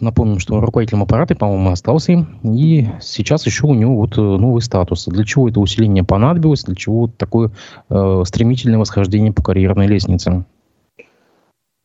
[0.02, 2.28] напомним, что руководителем аппарата, по-моему, остался им.
[2.44, 5.06] И сейчас еще у него вот э, новый статус.
[5.06, 6.64] Для чего это усиление понадобилось?
[6.64, 7.50] Для чего такое
[7.90, 10.46] э, стремительное восхождение по карьерной лестнице?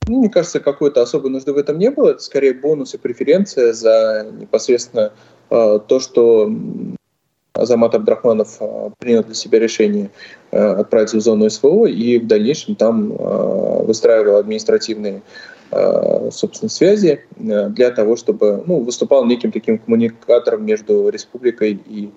[0.08, 2.10] Ну, мне кажется, какой-то особой нужды в этом не было.
[2.10, 5.12] Это скорее бонус и преференция за непосредственно
[5.50, 6.50] э, то, что
[7.54, 10.10] Азамат Абдрахманов э, принял для себя решение
[10.50, 15.22] э, отправиться в зону СВО и в дальнейшем там э, выстраивал административные
[15.74, 22.10] Э, собственно, связи э, для того, чтобы ну, выступал неким таким коммуникатором между республикой и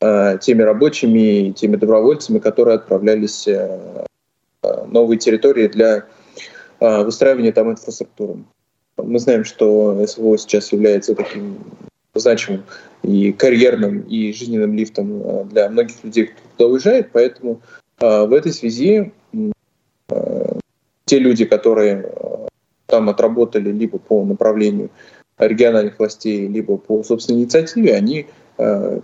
[0.00, 4.06] э, теми рабочими и теми добровольцами, которые отправлялись в
[4.88, 6.04] новые территории для
[7.04, 8.38] выстраивания там инфраструктуры.
[8.96, 11.58] Мы знаем, что СВО сейчас является таким
[12.14, 12.64] значимым
[13.02, 17.60] и карьерным, и жизненным лифтом для многих людей, кто туда уезжает, поэтому
[17.98, 19.12] в этой связи
[21.06, 22.10] те люди, которые
[22.86, 24.90] там отработали либо по направлению
[25.38, 28.26] региональных властей, либо по собственной инициативе, они,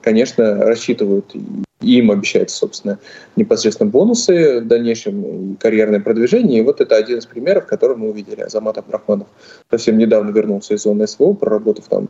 [0.02, 1.34] конечно, рассчитывают
[1.80, 2.98] им обещают, собственно,
[3.36, 6.58] непосредственно бонусы в дальнейшем карьерное продвижение.
[6.58, 8.40] И вот это один из примеров, который мы увидели.
[8.40, 9.28] Азамат Абрахманов
[9.70, 12.08] совсем недавно вернулся из зоны СВО, проработав там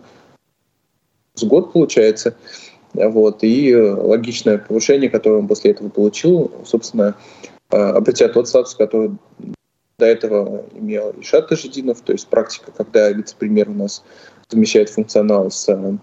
[1.35, 2.35] с год, получается.
[2.95, 7.15] Вот, и логичное повышение, которое он после этого получил, собственно,
[7.71, 9.11] э, обретя тот статус, который
[9.99, 14.03] до этого имел Ишат Тажидинов, то есть практика, когда вице-премьер у нас
[14.49, 15.99] замещает функционал с э,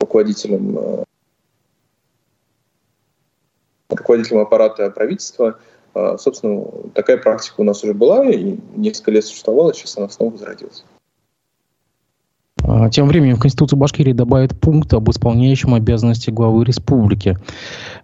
[0.00, 1.04] руководителем э,
[4.10, 5.58] руководителем аппарата правительства.
[5.94, 10.32] Э, собственно, такая практика у нас уже была и несколько лет существовала, сейчас она снова
[10.32, 10.84] возродилась.
[12.62, 17.36] А, тем временем в Конституцию Башкирии добавят пункт об исполняющем обязанности главы республики.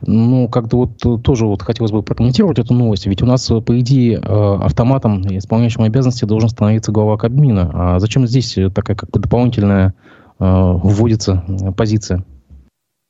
[0.00, 3.06] Ну, как-то вот э, тоже вот хотелось бы прокомментировать эту новость.
[3.06, 7.70] Ведь у нас, э, по идее, э, автоматом исполняющим обязанности должен становиться глава Кабмина.
[7.74, 9.94] А зачем здесь такая как бы дополнительная
[10.38, 11.42] вводится
[11.78, 12.22] позиция?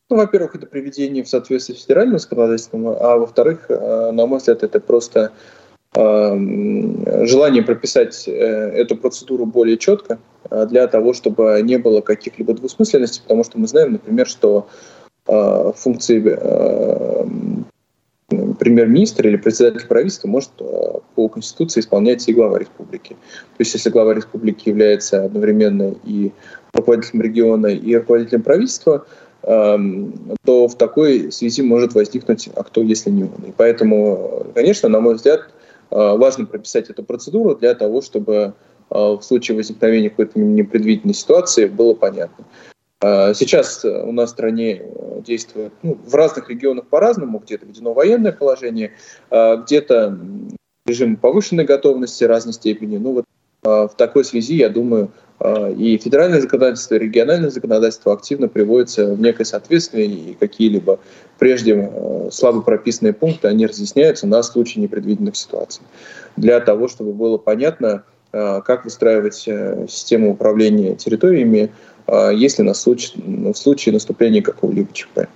[0.08, 4.78] Ну, во-первых, это приведение в соответствии с федеральным законодательством, а во-вторых, на мой взгляд, это
[4.78, 5.32] просто
[5.94, 10.18] желание прописать эту процедуру более четко,
[10.50, 14.68] Э, для того, чтобы не было каких-либо двусмысленностей, потому что мы знаем, например, что
[15.26, 17.26] э, функции э,
[18.58, 20.50] премьер-министра или председатель правительства может
[21.14, 23.10] по Конституции исполнять и глава республики.
[23.10, 26.32] То есть если глава республики является одновременно и
[26.72, 29.06] руководителем региона, и руководителем правительства,
[29.46, 33.44] то в такой связи может возникнуть, а кто, если не он.
[33.46, 35.42] И поэтому, конечно, на мой взгляд,
[35.90, 38.54] важно прописать эту процедуру для того, чтобы
[38.90, 42.44] а, в случае возникновения какой-то непредвиденной ситуации было понятно.
[43.00, 47.92] А, сейчас у нас в стране э, действует ну, в разных регионах по-разному, где-то введено
[47.92, 48.92] военное положение,
[49.30, 50.18] где-то
[50.86, 52.96] режим повышенной готовности разной степени.
[52.96, 53.24] Ну вот
[53.62, 55.10] в такой связи, я думаю,
[55.44, 60.98] и федеральное законодательство, и региональное законодательство активно приводятся в некое соответствие, и какие-либо
[61.38, 65.82] прежде э, слабо прописанные пункты, они разъясняются на случай непредвиденных ситуаций.
[66.36, 71.72] Для того, чтобы было понятно, Э, как выстраивать э, систему управления территориями,
[72.34, 75.26] если на случай, ну, в случае наступления какого-либо ЧП.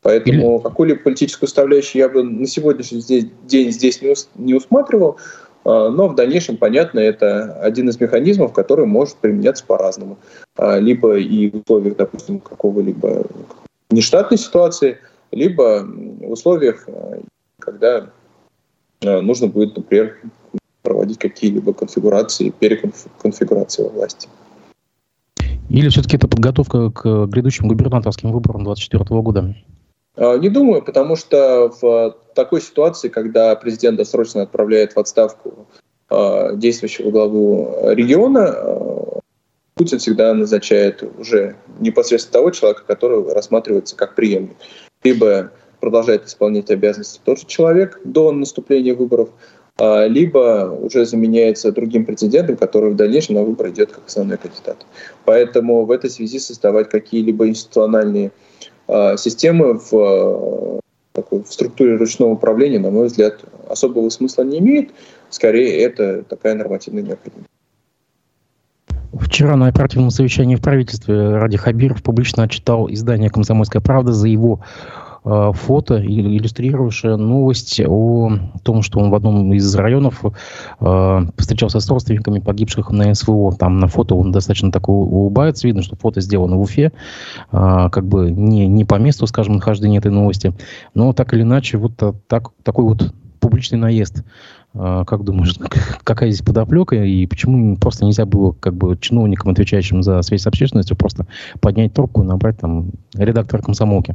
[0.00, 4.00] Поэтому какую-либо политическую составляющую я бы на сегодняшний день здесь
[4.34, 5.18] не усматривал,
[5.64, 10.18] но в дальнейшем, понятно, это один из механизмов, который может применяться по-разному.
[10.58, 13.26] Либо и в условиях, допустим, какого-либо
[13.90, 14.98] нештатной ситуации,
[15.30, 16.88] либо в условиях,
[17.58, 18.10] когда
[19.02, 20.16] нужно будет, например,
[20.82, 24.28] проводить какие-либо конфигурации, переконфигурации во власти.
[25.68, 29.54] Или все-таки это подготовка к грядущим губернаторским выборам 2024 года?
[30.16, 35.66] А, не думаю, потому что в такой ситуации, когда президент досрочно отправляет в отставку
[36.08, 39.20] а, действующего главу региона, а,
[39.74, 44.56] Путин всегда назначает уже непосредственно того человека, который рассматривается как преемник.
[45.02, 49.30] Либо продолжает исполнять обязанности тот же человек до наступления выборов,
[49.78, 54.84] либо уже заменяется другим претендентом, который в дальнейшем на выбор идет как основной кандидат.
[55.24, 58.32] Поэтому в этой связи создавать какие-либо институциональные
[59.16, 60.80] системы в,
[61.12, 64.90] такой, в структуре ручного управления, на мой взгляд, особого смысла не имеет.
[65.28, 67.48] скорее это такая нормативная необходимость.
[69.12, 74.60] Вчера на оперативном совещании в правительстве Ради Хабиров публично отчитал издание «Комсомольская правда» за его
[74.60, 80.24] э, фото, иллюстрирующее новость о том, что он в одном из районов
[80.80, 83.52] э, встречался с родственниками погибших на СВО.
[83.52, 85.66] Там на фото он достаточно такой улыбается.
[85.66, 86.92] Видно, что фото сделано в Уфе.
[87.52, 90.54] Э, как бы не, не по месту, скажем, нахождения этой новости.
[90.94, 91.92] Но так или иначе, вот
[92.26, 94.24] так, такой вот публичный наезд
[94.72, 95.56] как думаешь,
[96.04, 100.46] какая здесь подоплека и почему просто нельзя было как бы чиновникам, отвечающим за связь с
[100.46, 101.26] общественностью, просто
[101.60, 104.14] поднять трубку и набрать там редактора комсомолки?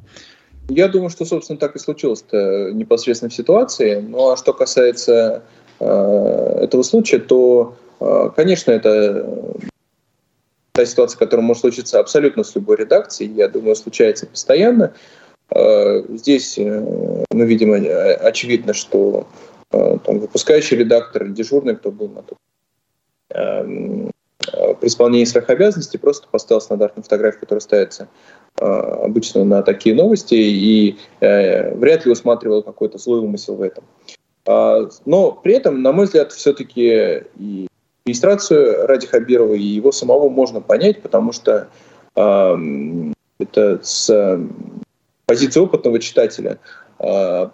[0.69, 3.99] Я думаю, что, собственно, так и случилось-то непосредственно в ситуации.
[3.99, 5.43] Ну а что касается
[5.79, 5.85] э,
[6.61, 9.55] этого случая, то, э, конечно, это
[10.73, 13.31] та ситуация, которая может случиться абсолютно с любой редакцией.
[13.33, 14.93] Я думаю, случается постоянно.
[15.51, 19.27] Э, здесь, э, ну, видимо, очевидно, что
[19.75, 22.23] Э, там, выпускающий редактор, дежурный, кто был на
[23.29, 24.11] эм,
[24.53, 28.07] э, при исполнении своих обязанностей просто поставил стандартную фотографию, которая ставится э,
[28.57, 33.83] обычно на такие новости, и вряд ли усматривал какой-то злой умысел в этом.
[34.47, 37.67] А, но при этом, на мой взгляд, все-таки и
[38.05, 41.67] регистрацию Ради Хабирова и его самого можно понять, потому что
[42.15, 44.39] эм, это с
[45.25, 46.59] позиции опытного читателя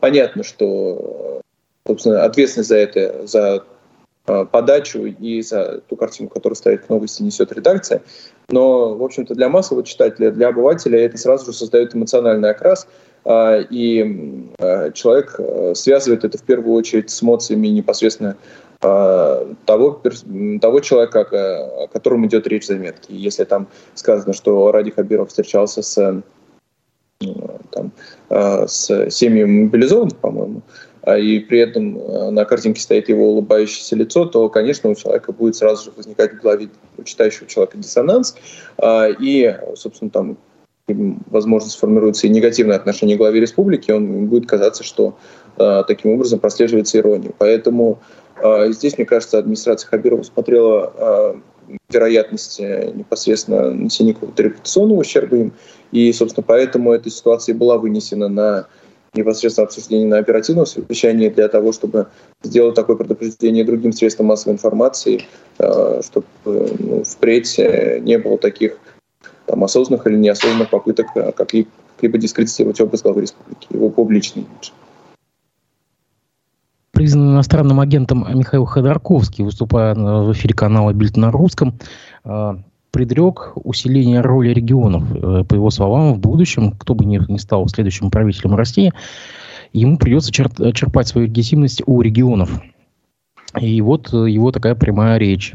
[0.02, 1.42] понятно, что
[1.88, 3.60] собственно, ответственность за это, за э,
[4.26, 8.02] подачу и за ту картину, которую ставит к новости, несет редакция.
[8.50, 12.88] Но, в общем-то, для массового читателя, для обывателя это сразу же создает эмоциональный окрас,
[13.26, 15.40] э, и э, человек
[15.74, 18.38] связывает это в первую очередь с эмоциями непосредственно
[18.80, 20.02] того,
[20.60, 21.22] того человека,
[21.84, 23.16] о котором идет речь в заметке.
[23.16, 26.24] Если там сказано, что Ради Хабиров встречался с,
[27.70, 27.92] там,
[28.30, 30.64] с семьей мобилизованных, по-моему,
[31.08, 35.56] и при этом э, на картинке стоит его улыбающееся лицо, то, конечно, у человека будет
[35.56, 38.36] сразу же возникать в голове у читающего человека диссонанс,
[38.78, 40.38] а, и, собственно, там
[40.88, 45.16] возможно, сформируется и негативное отношение к главе республики, он будет казаться, что
[45.58, 47.32] э, таким образом прослеживается ирония.
[47.38, 48.00] Поэтому
[48.44, 51.42] э, здесь, мне кажется, администрация Хабирова смотрела
[51.90, 55.54] вероятность непосредственно нанесения какого-то репутационного ущерба им,
[55.94, 58.68] и, собственно, поэтому эта ситуация была вынесена на
[59.14, 62.08] непосредственно обсуждение на оперативном совещании для того, чтобы
[62.44, 65.26] сделать такое предупреждение другим средствам массовой информации,
[65.60, 68.78] э, чтобы ну, впредь э, не было таких
[69.48, 74.72] там, осознанных или неосознанных попыток э, как-либо дискредитировать образ главы республики, его публичный имидж.
[76.92, 81.80] Признан иностранным агентом Михаил Ходорковский, выступая в эфире канала «Бильд на русском»,
[82.92, 85.04] предрек усиление роли регионов.
[85.12, 88.94] Э, по его словам, в будущем, кто бы ни, стал следующим правителем России,
[89.74, 92.62] ему придется черпать свою легитимность у регионов.
[93.60, 95.54] И вот э, его такая прямая речь.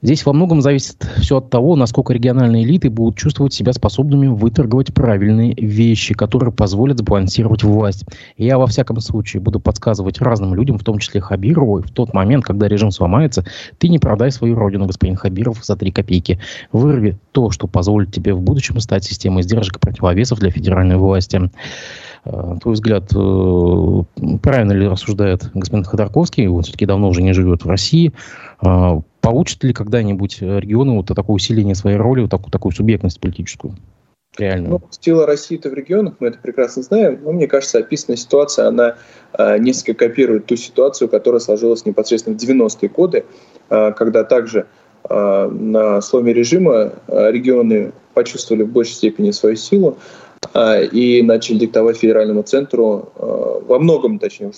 [0.00, 4.94] Здесь во многом зависит все от того, насколько региональные элиты будут чувствовать себя способными выторговать
[4.94, 8.04] правильные вещи, которые позволят сбалансировать власть.
[8.36, 12.44] Я во всяком случае буду подсказывать разным людям, в том числе Хабирову, в тот момент,
[12.44, 13.44] когда режим сломается,
[13.78, 16.38] ты не продай свою родину, господин Хабиров, за три копейки.
[16.70, 21.50] Вырви то, что позволит тебе в будущем стать системой сдержек и противовесов для федеральной власти.
[22.28, 26.46] Э, твой взгляд, э, правильно ли рассуждает господин Ходорковский?
[26.46, 28.12] Он все-таки давно уже не живет в России.
[28.62, 33.74] Э, Получат ли когда-нибудь регионы вот такое усиление своей роли, вот такую, такую субъектность политическую?
[34.38, 34.68] Реально.
[34.68, 38.94] Ну, сила России-то в регионах, мы это прекрасно знаем, но мне кажется, описанная ситуация, она
[39.36, 43.24] э, несколько копирует ту ситуацию, которая сложилась непосредственно в 90-е годы,
[43.68, 44.66] э, когда также
[45.08, 49.98] э, на сломе режима регионы почувствовали в большей степени свою силу
[50.54, 54.52] и начали диктовать федеральному центру, э, во многом, точнее,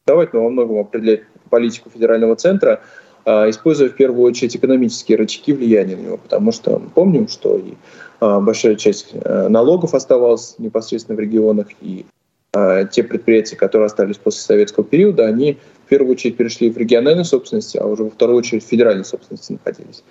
[0.00, 2.80] диктовать, но во многом определять политику федерального центра–
[3.24, 7.74] а, используя в первую очередь экономические рычаги влияния на него, потому что помним, что и
[8.20, 12.04] а, большая часть налогов оставалась непосредственно в регионах, и
[12.52, 17.24] а, те предприятия, которые остались после советского периода, они в первую очередь перешли в региональную
[17.24, 20.04] собственность, а уже во вторую очередь в федеральной собственности находились.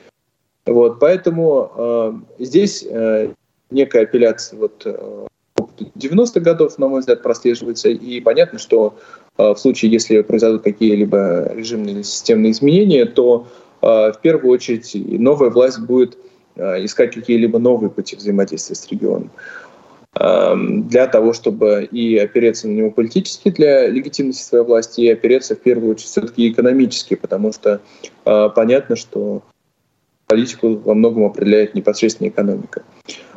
[0.66, 3.30] Вот, поэтому э, здесь э,
[3.74, 5.28] некая апелляция вот, э,
[5.96, 8.96] 90-х годов, на мой взгляд, прослеживается, и понятно, что
[9.38, 13.48] а, в случае, если произойдут какие-либо режимные или системные изменения, то
[13.82, 16.18] а, в первую очередь новая власть будет
[16.56, 19.32] искать какие-либо новые пути взаимодействия с регионом.
[20.14, 25.62] Для того, чтобы и опереться на него политически для легитимности своей власти, и опереться в
[25.62, 27.82] первую очередь все-таки экономически, потому что
[28.24, 29.42] понятно, что
[30.34, 32.82] политику во многом определяет непосредственно экономика.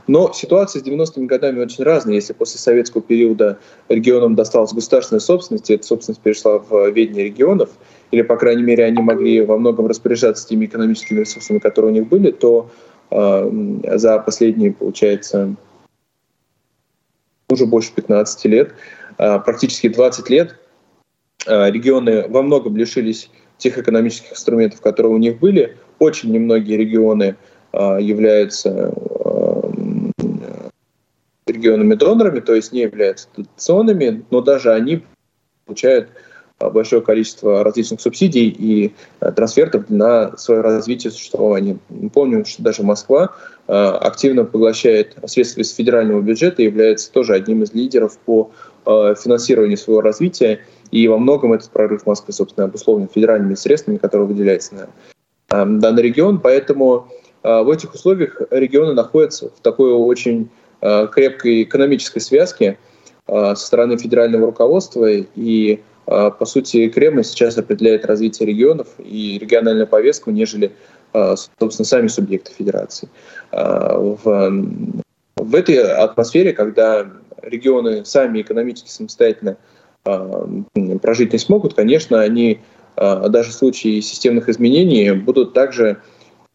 [0.06, 2.14] Но ситуация с 90-ми годами очень разная.
[2.14, 3.58] Если после советского периода
[3.90, 7.68] регионам досталась государственная собственность, и эта собственность перешла в ведение регионов,
[8.12, 12.08] или, по крайней мере, они могли во многом распоряжаться теми экономическими ресурсами, которые у них
[12.08, 12.70] были, то
[13.10, 13.50] э,
[13.96, 15.54] за последние, получается,
[17.50, 18.72] уже больше 15 лет,
[19.18, 20.56] э, практически 20 лет,
[21.46, 23.28] э, регионы во многом лишились
[23.58, 25.76] тех экономических инструментов, которые у них были.
[25.98, 27.36] Очень немногие регионы
[27.72, 28.92] э, являются
[31.46, 35.02] регионами-донорами, то есть не являются дотационными, но даже они
[35.64, 36.08] получают
[36.58, 41.78] а, большое количество различных субсидий и а, трансфертов на свое развитие существования.
[42.12, 43.34] Помню, что даже Москва
[43.66, 48.50] а, активно поглощает средства из федерального бюджета и является тоже одним из лидеров по
[48.84, 50.60] финансированию своего развития.
[50.92, 54.88] И во многом этот прорыв Москвы, собственно, обусловлен федеральными средствами, которые выделяются на
[55.48, 56.40] данный регион.
[56.40, 57.08] Поэтому
[57.42, 60.50] в этих условиях регионы находятся в такой очень
[60.82, 62.78] Э, крепкой экономической связки
[63.26, 69.38] э, со стороны федерального руководства и э, по сути, Кремль сейчас определяет развитие регионов и
[69.40, 70.72] региональную повестку, нежели,
[71.58, 73.08] собственно, сами субъекты федерации.
[73.50, 74.22] В,
[75.36, 77.06] в этой атмосфере, когда
[77.42, 79.56] регионы сами экономически самостоятельно
[80.04, 82.60] прожить не смогут, конечно, они
[82.96, 86.00] даже в случае системных изменений будут также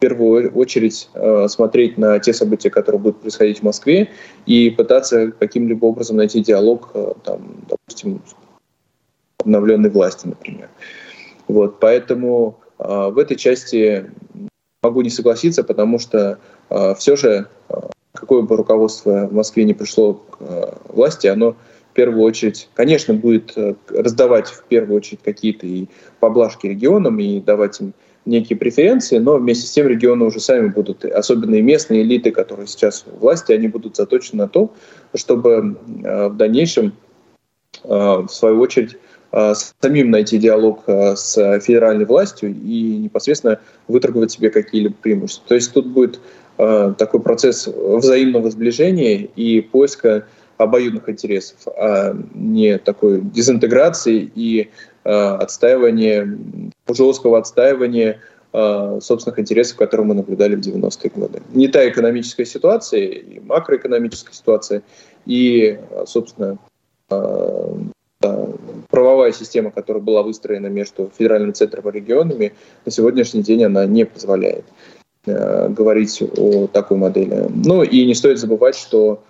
[0.02, 4.10] первую очередь э, смотреть на те события, которые будут происходить в Москве,
[4.46, 8.20] и пытаться каким-либо образом найти диалог, э, там, допустим,
[9.38, 10.68] обновленной власти, например.
[11.46, 14.10] Вот, поэтому э, в этой части
[14.82, 17.74] могу не согласиться, потому что э, все же, э,
[18.12, 21.54] какое бы руководство в Москве не пришло к э, власти, оно
[21.92, 25.88] в первую очередь, конечно, будет э, раздавать в первую очередь какие-то и
[26.20, 27.92] поблажки регионам и давать им
[28.24, 32.66] некие преференции, но вместе с тем регионы уже сами будут, особенно и местные элиты, которые
[32.66, 34.72] сейчас в власти, они будут заточены на то,
[35.14, 36.94] чтобы э, в дальнейшем,
[37.84, 38.96] э, в свою очередь,
[39.80, 45.46] самим найти диалог с федеральной властью и непосредственно выторговать себе какие-либо преимущества.
[45.48, 46.20] То есть тут будет
[46.58, 50.26] такой процесс взаимного сближения и поиска
[50.58, 54.70] обоюдных интересов, а не такой дезинтеграции и
[55.04, 56.38] отстаивания
[56.88, 58.20] жесткого отстаивания
[58.52, 61.42] э, собственных интересов, которые мы наблюдали в 90-е годы.
[61.54, 64.82] Не та экономическая ситуация, и макроэкономическая ситуация,
[65.26, 66.58] и, собственно,
[67.10, 67.74] э,
[68.90, 72.52] правовая система, которая была выстроена между федеральным центром и регионами,
[72.84, 74.64] на сегодняшний день она не позволяет
[75.24, 77.46] говорить о такой модели.
[77.48, 79.22] Ну и не стоит забывать, что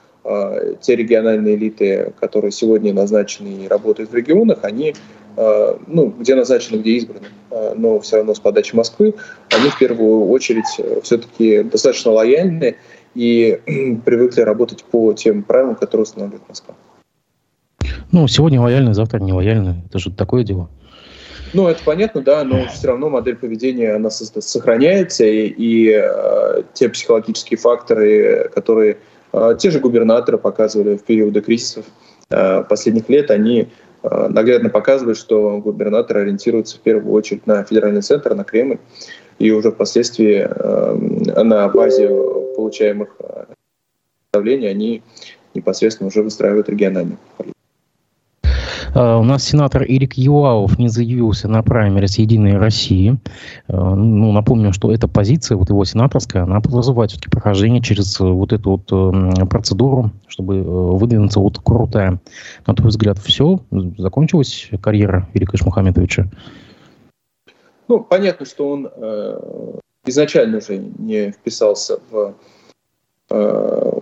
[0.81, 4.95] те региональные элиты, которые сегодня назначены и работают в регионах, они
[5.37, 9.15] Э, ну, где назначены, где избраны, э, но все равно с подачи Москвы,
[9.51, 12.77] они в первую очередь э, все-таки достаточно лояльны
[13.15, 13.61] и
[14.05, 16.75] привыкли работать по тем правилам, которые устанавливает Москва.
[18.11, 19.83] Ну, сегодня лояльны, завтра не лояльны.
[19.89, 20.69] Это же такое дело.
[21.55, 26.91] Ну, это понятно, да, но все равно модель поведения, она сохраняется, и, и э, те
[26.91, 28.97] психологические факторы, которые э,
[29.59, 31.87] те же губернаторы показывали в периоды кризисов
[32.31, 33.69] э, последних лет, они
[34.03, 38.79] Э, наглядно показывает, что губернатор ориентируется в первую очередь на федеральный центр, на Кремль,
[39.39, 40.47] и уже впоследствии
[41.43, 42.09] на базе
[42.57, 43.17] получаемых
[44.33, 45.03] давлений они
[45.55, 47.62] непосредственно уже выстраивают региональную политику.
[48.95, 53.19] А, у нас сенатор Ирик Юауов не заявился на праймерис «Единой России».
[53.69, 58.25] А, ну, напомню, что эта позиция, вот его сенаторская, она подразумевает все-таки прохождение через э,
[58.25, 62.21] вот эту вот процедуру, чтобы э, выдвинуться вот крутая.
[62.67, 63.61] На твой взгляд, все?
[63.99, 66.31] Закончилась карьера Ирика Ишмухаметовича?
[67.89, 69.41] Ну, понятно, что он э,
[70.07, 72.35] изначально уже не вписался в
[73.31, 73.93] э,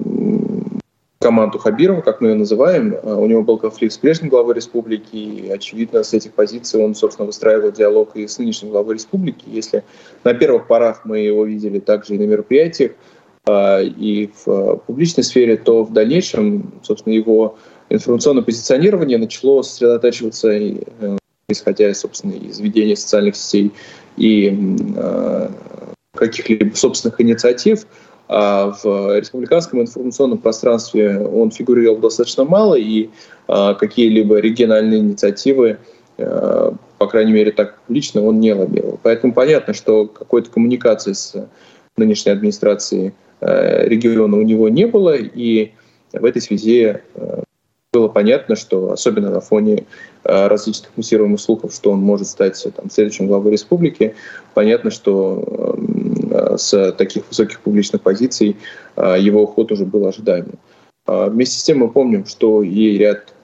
[1.20, 2.96] команду Хабирова, как мы ее называем.
[3.02, 6.94] А, у него был конфликт с прежним главой республики, и, очевидно, с этих позиций он,
[6.94, 9.44] собственно, выстраивал диалог и с нынешним главой республики.
[9.46, 9.84] Если
[10.24, 12.92] на первых порах мы его видели также и на мероприятиях,
[13.46, 17.58] а, и в а, публичной сфере, то в дальнейшем, собственно, его
[17.90, 20.78] информационное позиционирование начало сосредотачиваться, э,
[21.50, 23.72] исходя, собственно, из ведения социальных сетей
[24.16, 24.76] и
[26.14, 27.86] каких-либо собственных инициатив,
[28.30, 33.10] в республиканском информационном пространстве он фигурировал достаточно мало, и
[33.48, 35.78] а, какие-либо региональные инициативы,
[36.16, 39.00] а, по крайней мере, так публично он не лоббировал.
[39.02, 41.48] Поэтому понятно, что какой-то коммуникации с
[41.96, 45.72] нынешней администрацией региона у него не было, и
[46.12, 47.00] в этой связи
[47.92, 49.86] было понятно, что особенно на фоне
[50.22, 54.14] различных муссируемых слухов, что он может стать там, следующим главой республики,
[54.52, 55.74] понятно, что
[56.56, 58.56] с таких высоких публичных позиций
[58.96, 60.58] его уход уже был ожидаемым.
[61.06, 63.34] Вместе с тем мы помним, что и ряд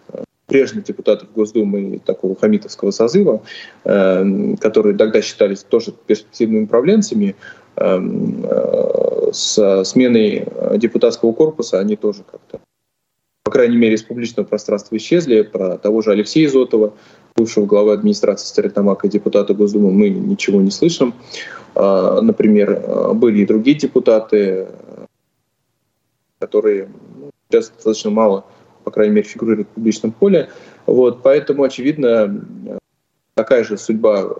[0.46, 3.42] прежних депутатов Госдумы такого хамитовского созыва,
[3.82, 7.34] которые тогда считались тоже перспективными управленцами,
[9.32, 12.60] с сменой депутатского корпуса они тоже как-то
[13.46, 15.42] по крайней мере, из публичного пространства исчезли.
[15.42, 16.94] Про того же Алексея Зотова,
[17.36, 21.14] бывшего главы администрации Стерлитамака и депутата Госдумы, мы ничего не слышим.
[21.74, 24.68] А, например, а, были и другие депутаты,
[26.38, 28.44] которые ну, сейчас достаточно мало,
[28.84, 30.48] по крайней мере, фигурируют в публичном поле.
[30.86, 32.44] Вот, поэтому, очевидно,
[33.34, 34.36] такая же судьба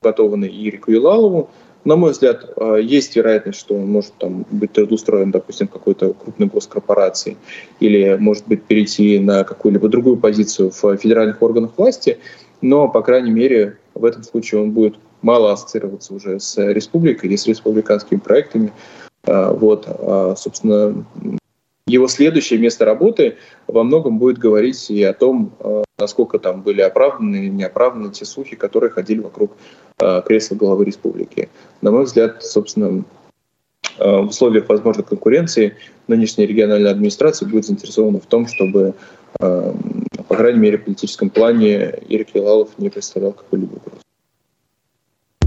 [0.00, 1.50] уготована и Ирику Юлалову.
[1.88, 6.46] На мой взгляд, а, есть вероятность, что он может там, быть трудоустроен, допустим, какой-то крупной
[6.46, 7.38] госкорпорации
[7.80, 12.18] или, может быть, перейти на какую-либо другую позицию в федеральных органах власти,
[12.60, 17.36] но, по крайней мере, в этом случае он будет мало ассоциироваться уже с республикой или
[17.36, 18.70] с республиканскими проектами.
[19.24, 21.06] А, вот, а, собственно,
[21.88, 23.36] его следующее место работы
[23.66, 25.52] во многом будет говорить и о том,
[25.98, 29.52] насколько там были оправданы или неоправданы те слухи, которые ходили вокруг
[29.98, 31.48] э, кресла главы республики.
[31.82, 33.04] На мой взгляд, собственно,
[33.98, 35.76] э, в условиях возможной конкуренции
[36.06, 38.94] нынешняя региональная администрация будет заинтересована в том, чтобы,
[39.40, 39.74] э,
[40.28, 44.07] по крайней мере, в политическом плане Ирик Елалов не представлял какой-либо угрозы.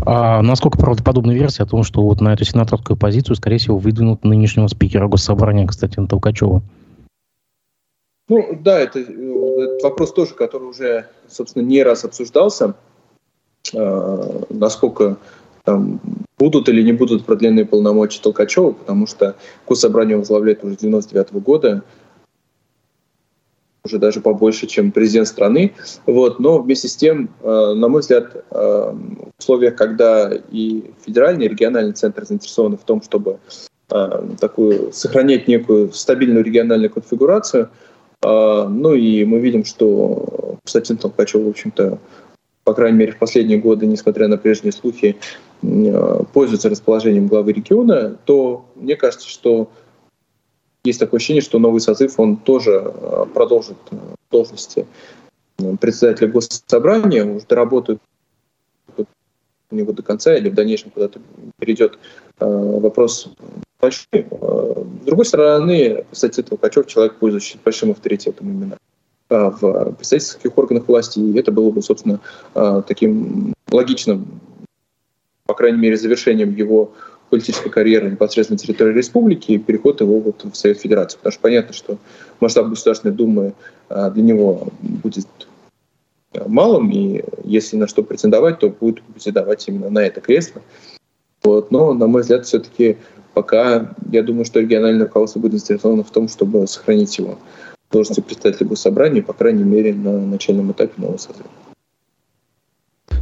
[0.04, 4.24] А насколько правдоподобна версия о том, что вот на эту сенаторскую позицию, скорее всего, выдвинут
[4.24, 6.62] нынешнего спикера Госсобрания Константина Толкачева?
[8.28, 12.76] Ну, да, это, этот вопрос тоже, который уже, собственно, не раз обсуждался.
[13.74, 15.18] Э, насколько
[15.64, 16.00] там,
[16.40, 19.36] будут или не будут продленные полномочия Толкачева, потому что
[19.68, 21.84] Госсобрание возглавляет уже с 99 -го года,
[23.84, 25.74] уже даже побольше, чем президент страны.
[26.06, 26.40] Вот.
[26.40, 31.50] Но вместе с тем, э, на мой взгляд, э, в условиях, когда и федеральный, и
[31.50, 33.40] региональный центр заинтересованы в том, чтобы
[33.90, 37.70] э, такую, сохранять некую стабильную региональную конфигурацию–
[38.24, 41.98] ну и мы видим, что Константин Толкачев, в общем-то,
[42.64, 45.18] по крайней мере, в последние годы, несмотря на прежние слухи,
[46.32, 49.72] пользуется расположением главы региона, то мне кажется, что
[50.84, 53.78] есть такое ощущение, что новый созыв, он тоже а, продолжит
[54.32, 54.86] должности
[55.80, 58.00] председателя госсобрания, уже доработает
[58.98, 61.22] у него до конца или в дальнейшем куда-то
[61.60, 61.98] перейдет
[62.40, 63.30] вопрос
[63.82, 64.06] большой.
[64.14, 68.78] Э, с другой стороны, кстати, Толкачев человек, пользующийся большим авторитетом именно
[69.30, 72.20] э, в представительских органах власти, и это было бы, собственно,
[72.56, 74.40] э, таким логичным,
[75.46, 76.94] по крайней мере, завершением его
[77.32, 81.18] политической карьеры непосредственно на территории республики и переход его вот в Совет Федерации.
[81.18, 81.98] Потому что понятно, что
[82.40, 83.54] масштаб Государственной Думы
[83.90, 85.28] для него будет
[86.46, 90.62] малым, и если на что претендовать, то будет претендовать именно на это кресло.
[91.44, 91.72] Вот.
[91.72, 92.98] Но, на мой взгляд, все-таки
[93.34, 97.40] пока я думаю, что региональное руководство будет заинтересовано в том, чтобы сохранить его
[97.92, 101.50] должности председателя госсобрания, по крайней мере, на начальном этапе нового созыва.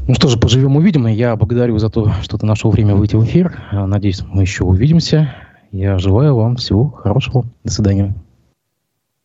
[0.09, 1.05] Ну что же, поживем увидим.
[1.05, 3.61] Я благодарю за то, что ты нашел время выйти в эфир.
[3.71, 5.35] Надеюсь, мы еще увидимся.
[5.71, 7.45] Я желаю вам всего хорошего.
[7.63, 8.15] До свидания.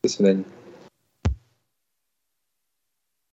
[0.02, 0.44] До свидания.